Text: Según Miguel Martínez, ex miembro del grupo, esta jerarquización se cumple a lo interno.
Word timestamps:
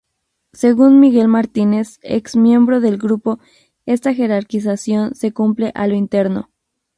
Según 0.53 0.99
Miguel 0.99 1.27
Martínez, 1.27 1.99
ex 2.01 2.35
miembro 2.35 2.79
del 2.81 2.97
grupo, 2.97 3.37
esta 3.85 4.15
jerarquización 4.15 5.13
se 5.13 5.31
cumple 5.31 5.71
a 5.75 5.85
lo 5.85 5.93
interno. 5.93 6.49